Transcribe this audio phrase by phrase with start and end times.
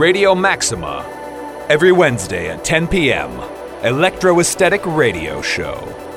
[0.00, 1.04] Radio Maxima.
[1.68, 3.30] Every Wednesday at 10 p.m.
[3.84, 6.09] Electro Esthetic Radio Show.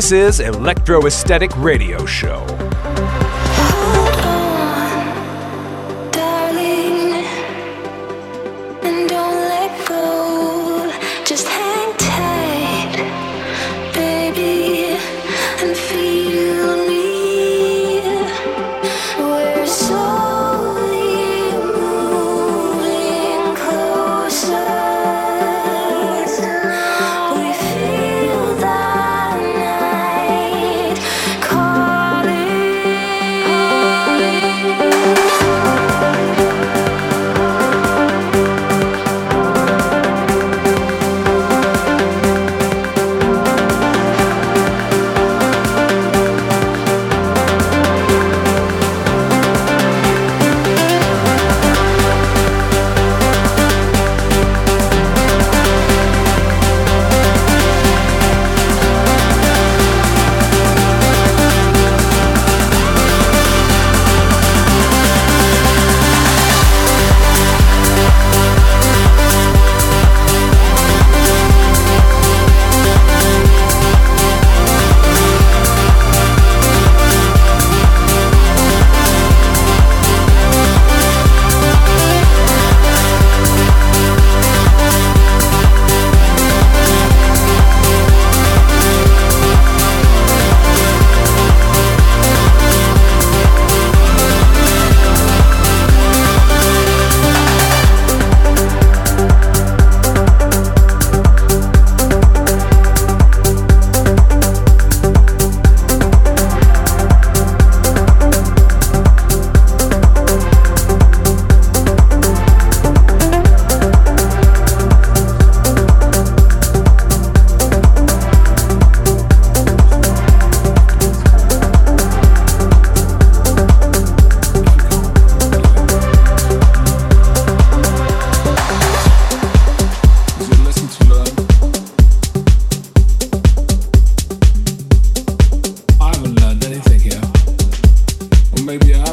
[0.00, 2.59] This is Electro Esthetic Radio Show.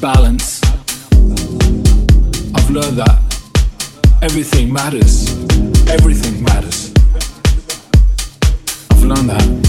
[0.00, 0.60] balance.
[2.54, 3.18] I've learned that
[4.22, 5.28] everything matters.
[5.88, 6.92] Everything matters.
[8.90, 9.65] I've learned that.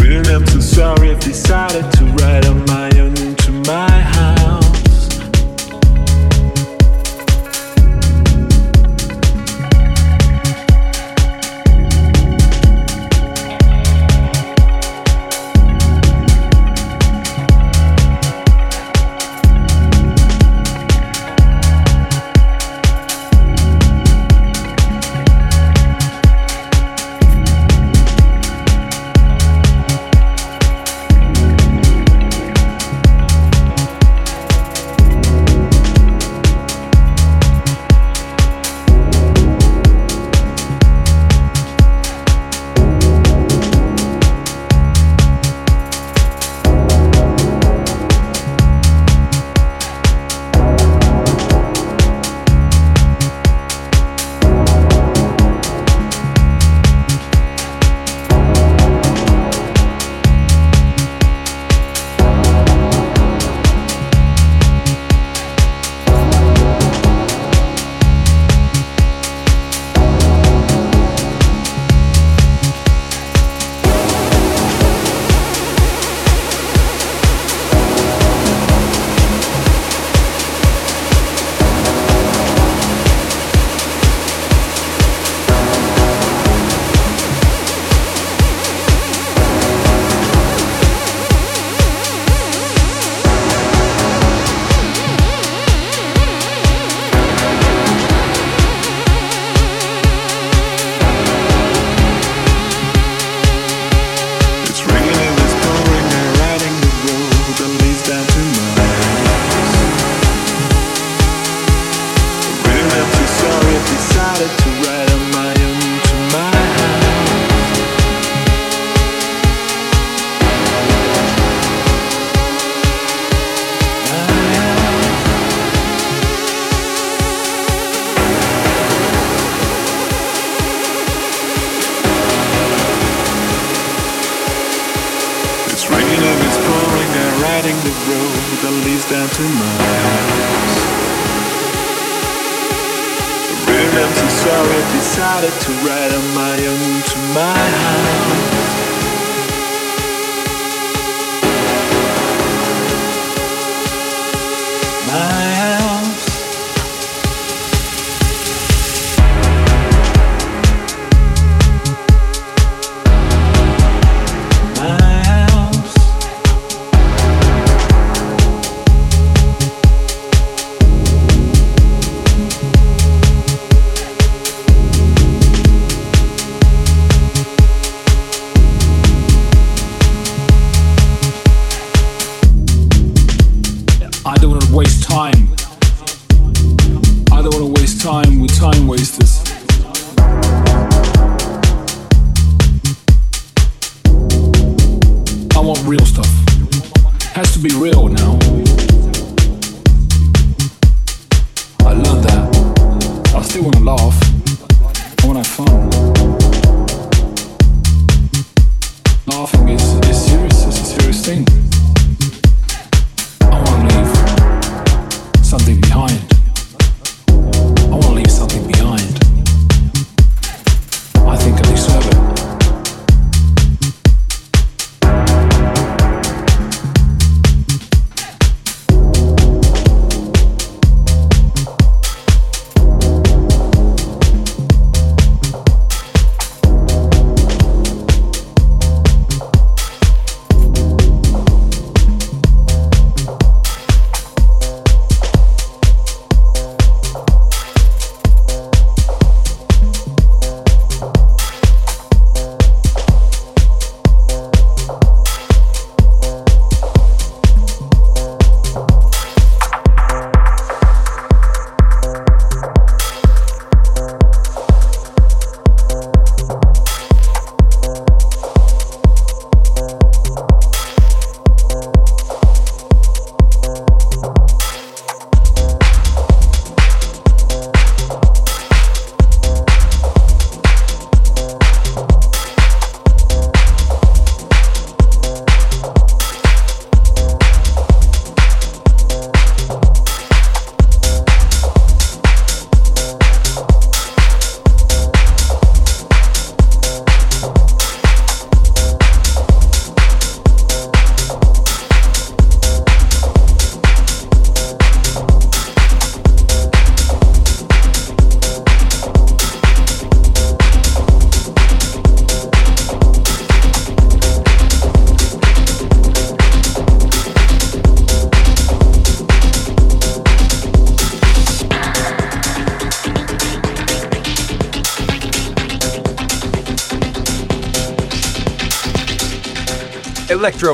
[0.00, 2.87] Really, I'm so sorry I decided to write on my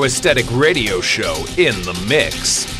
[0.04, 2.73] Esthetic Radio Show in the mix.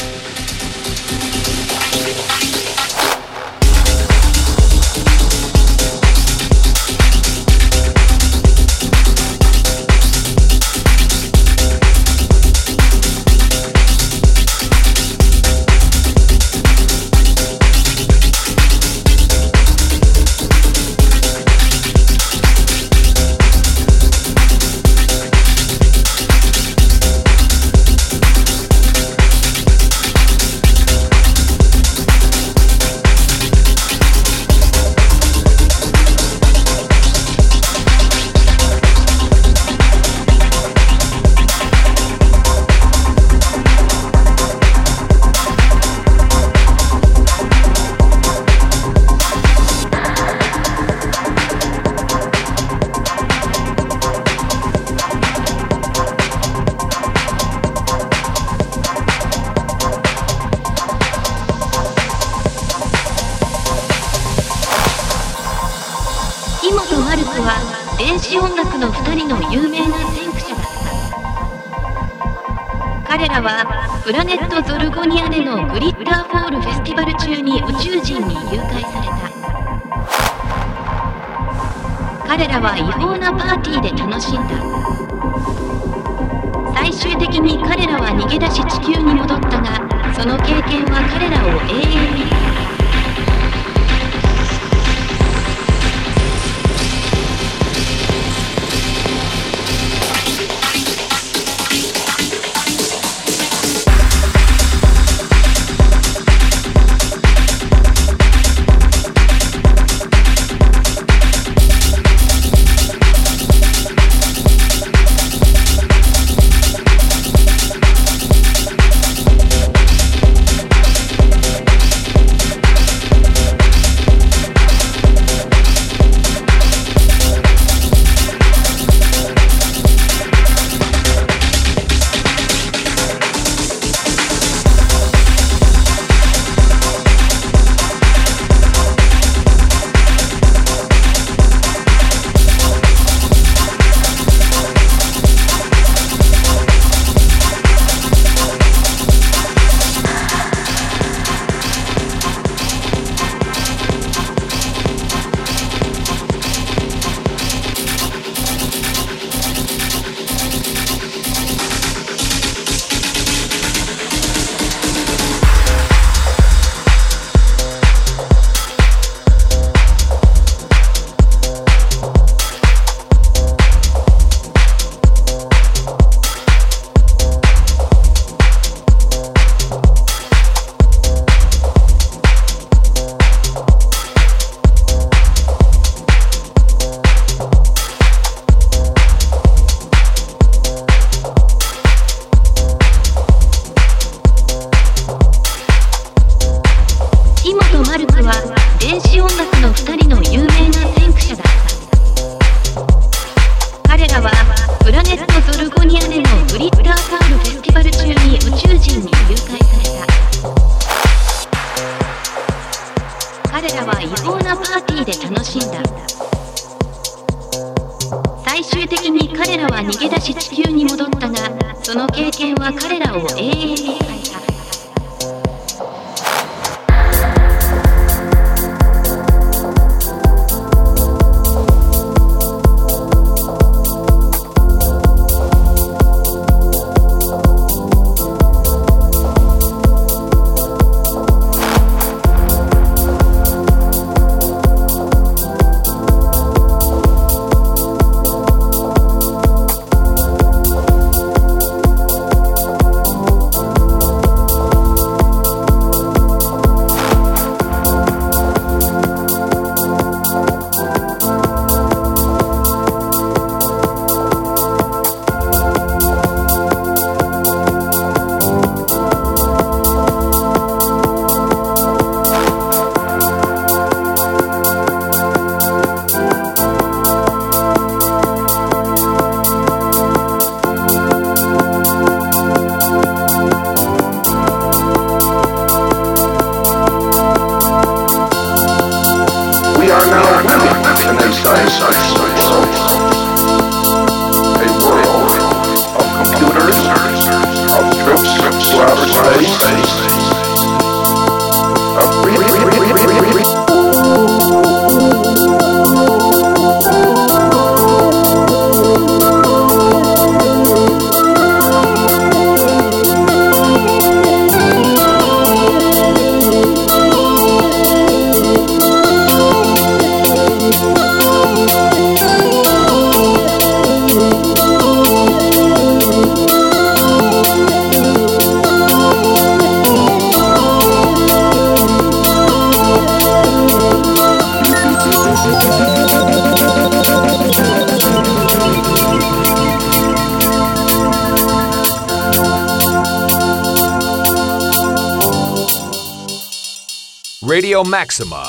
[347.94, 348.42] Maxima.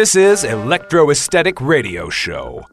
[0.00, 2.64] This is Electro Esthetic Radio Show.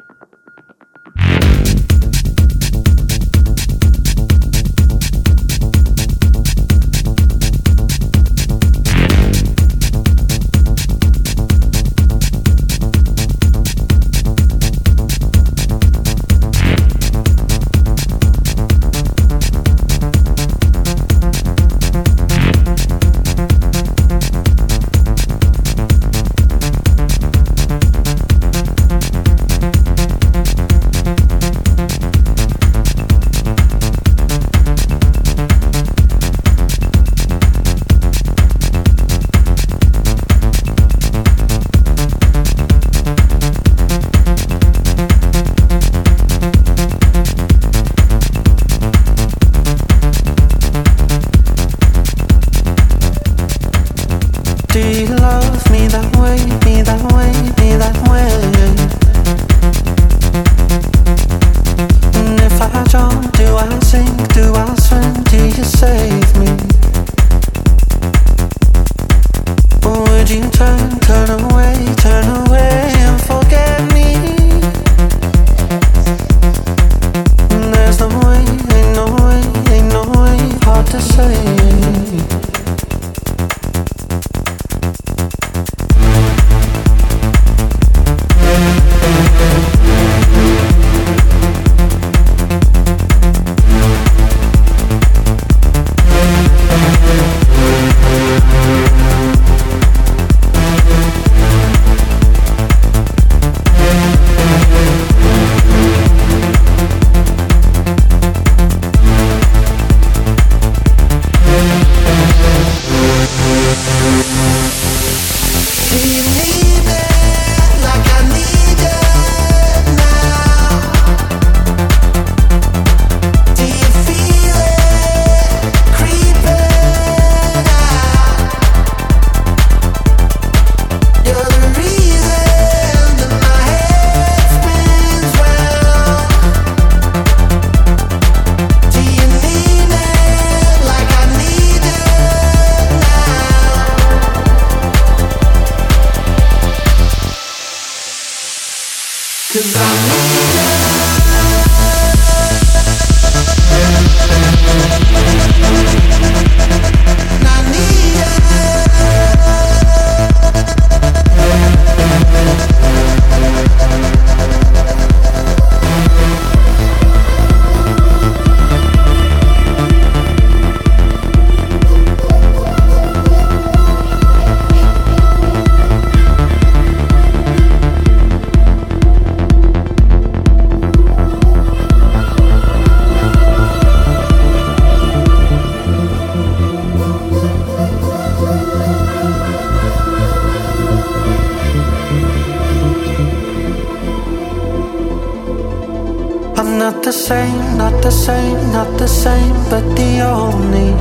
[197.28, 200.92] same, not the same, not the same, but the only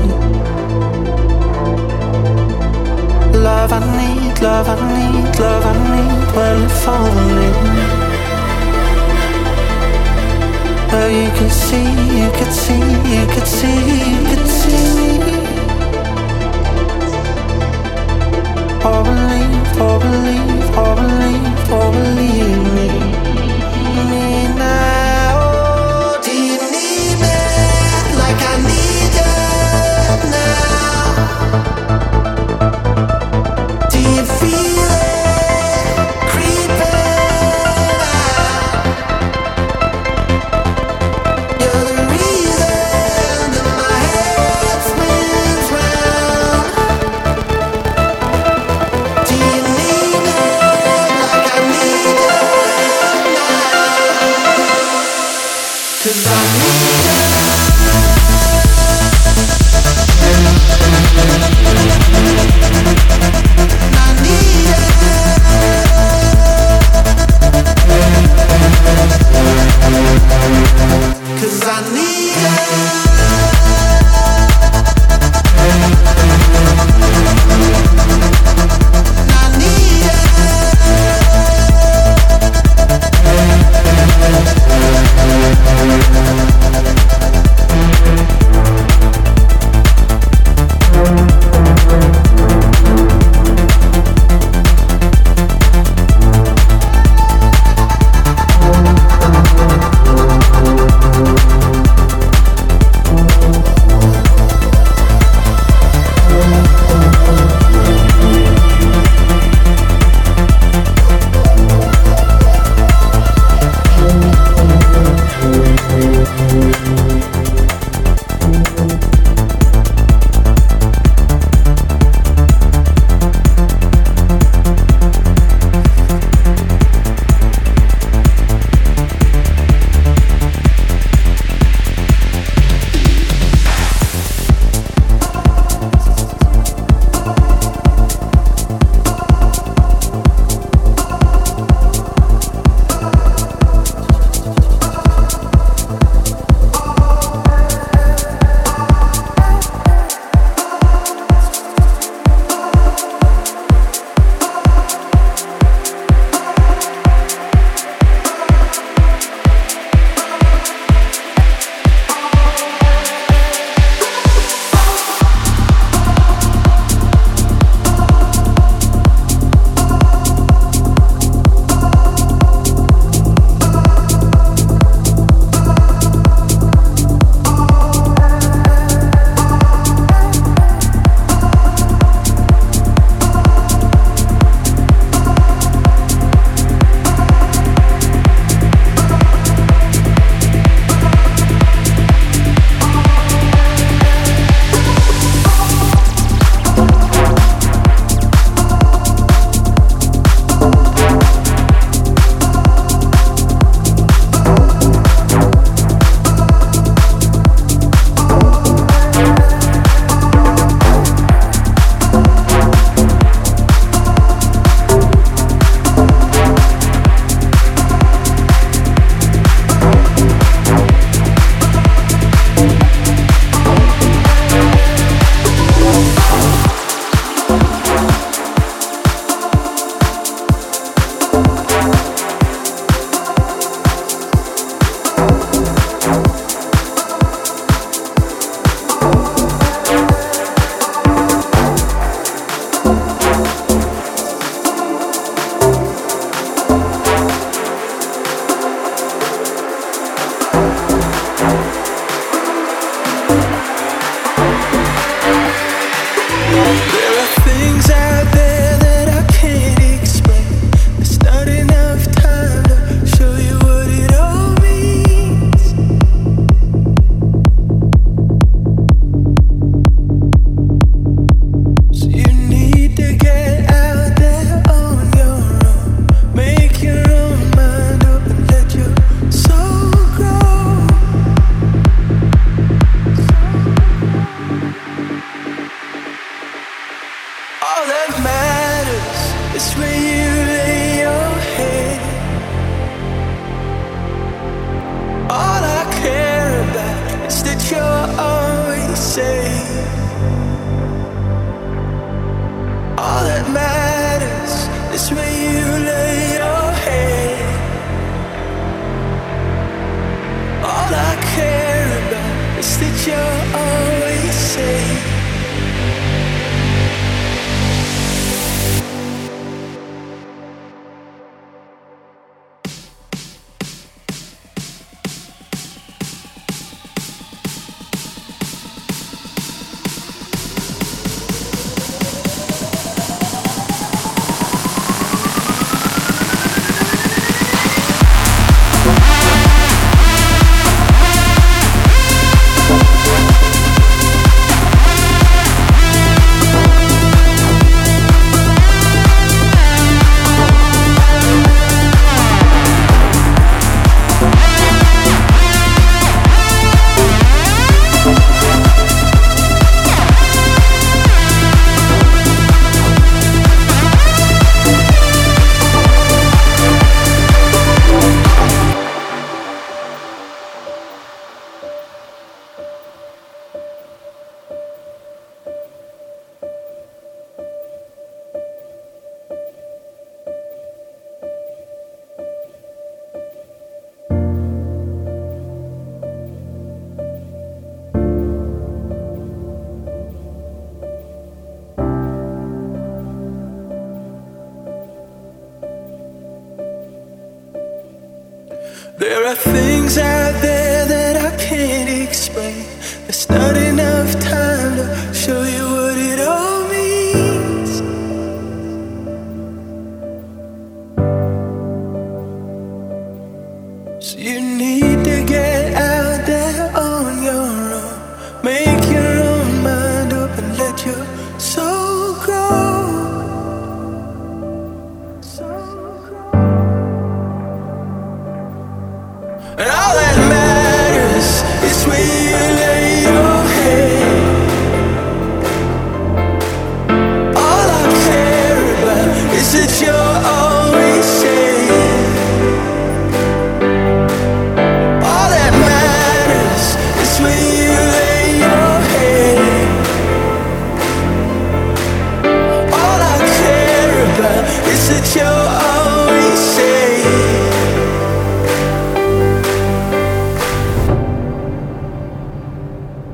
[3.47, 6.27] love I need, love I need, love I need.
[6.35, 7.53] Well, if only
[10.91, 13.79] well, you could see, you could see, you could see,
[14.11, 15.19] you could see.
[15.27, 15.37] me.
[18.89, 22.89] Oh, believe, oh, believe, oh, believe, oh, believe me,
[24.11, 25.06] me now.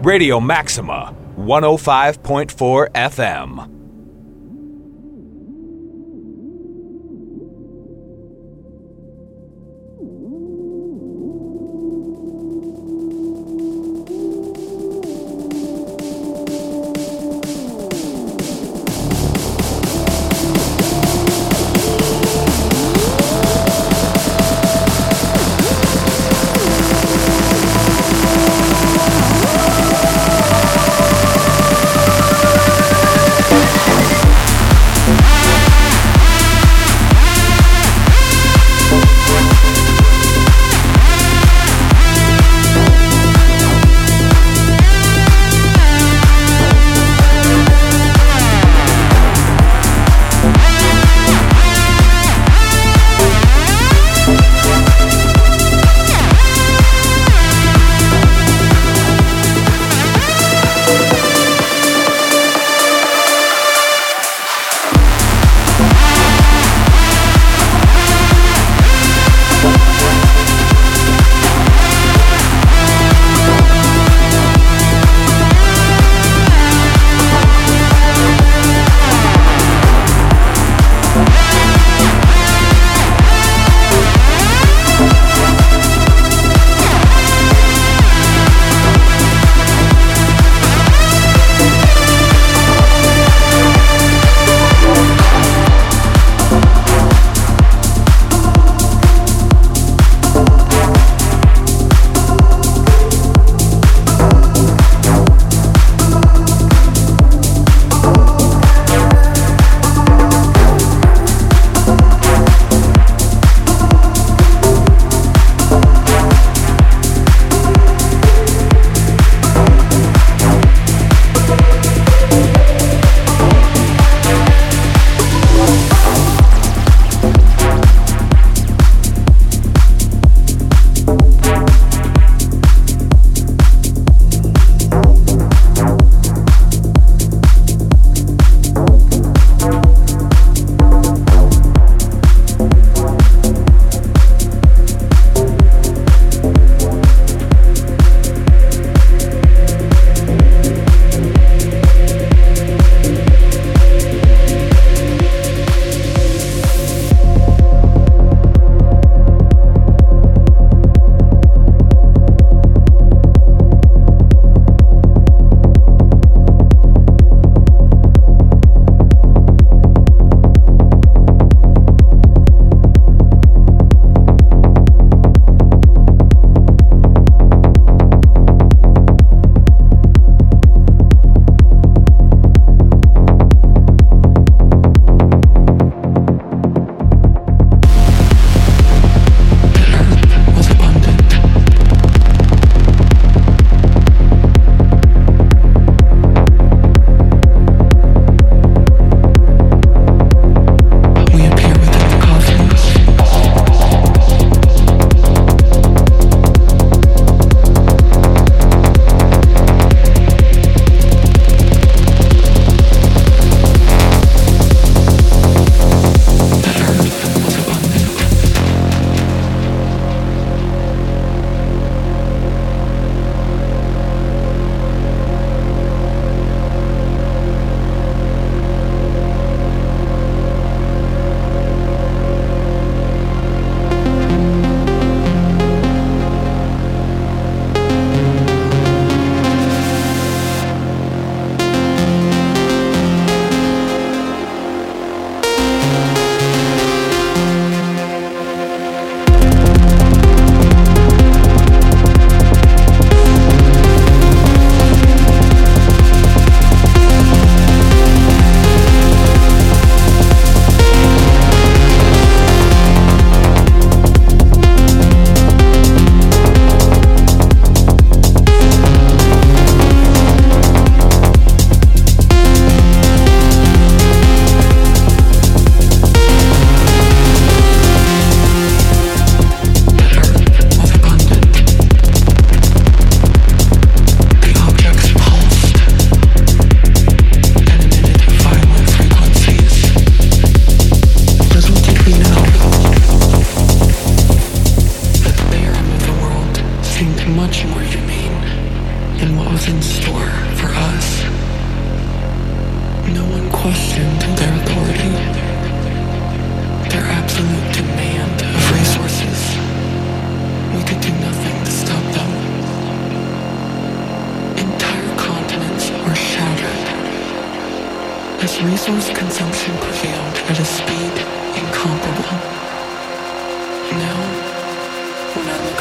[0.04, 3.81] Radio Maxima, 105.4 FM.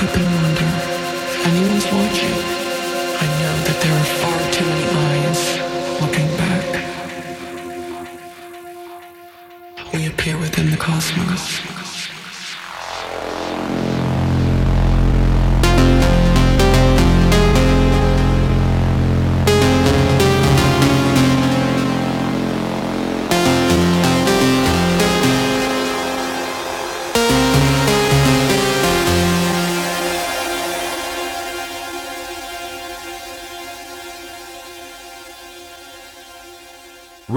[0.02, 0.70] could they wonder?
[1.46, 2.38] Anyone's watching?
[3.24, 5.42] I know that there are far too many eyes
[6.02, 6.70] looking back.
[9.94, 11.81] We appear within the cosmos.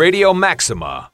[0.04, 1.13] Radio Maxima.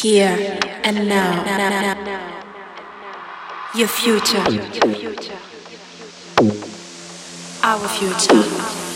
[0.00, 1.44] here and now.
[3.74, 4.38] Your future.
[7.62, 8.91] Our future.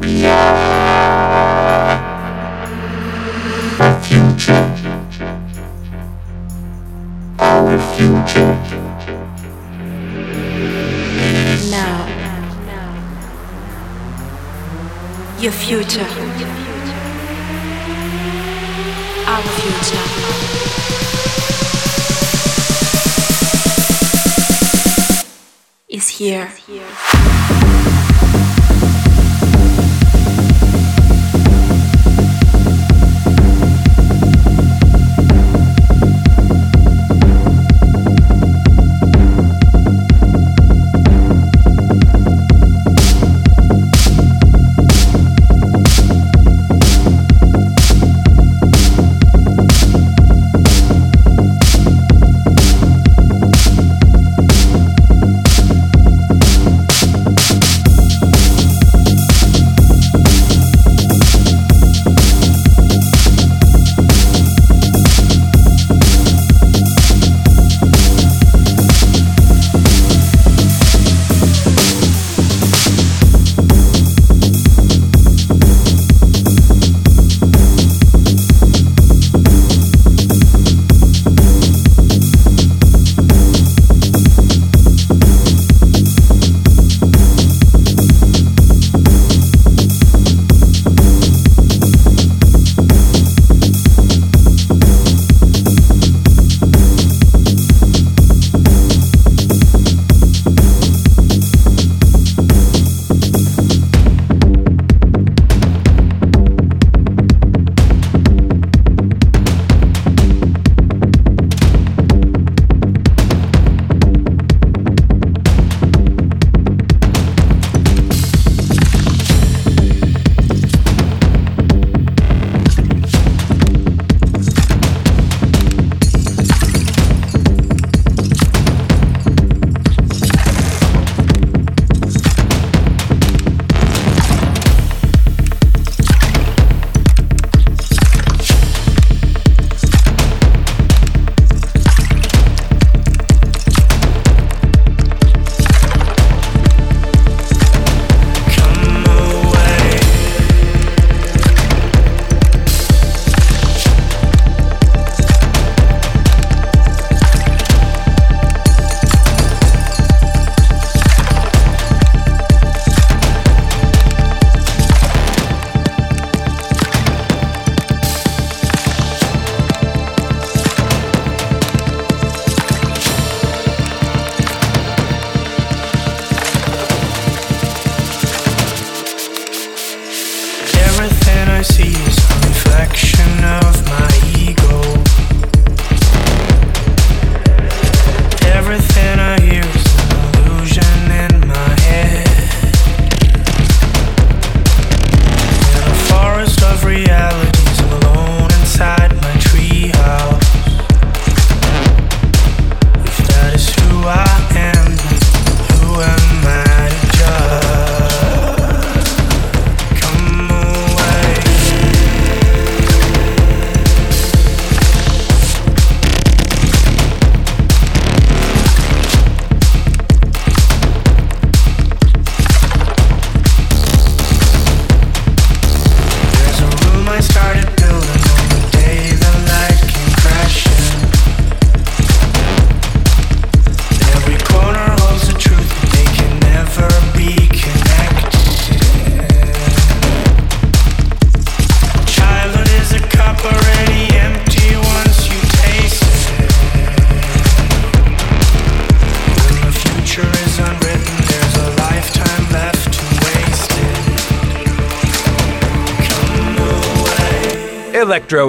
[0.00, 0.33] No.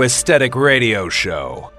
[0.05, 1.71] Esthetic Radio Show.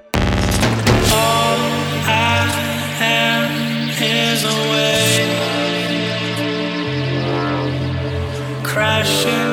[8.64, 9.45] crashing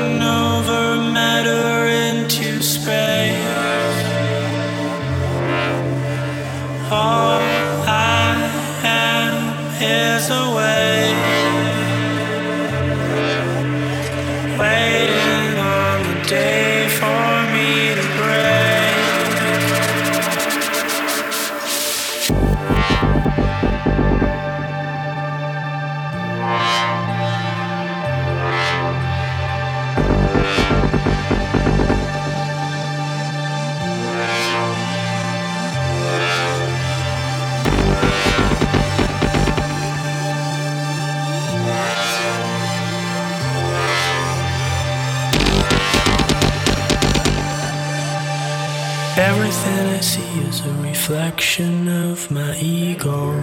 [51.10, 53.43] reflection of my ego.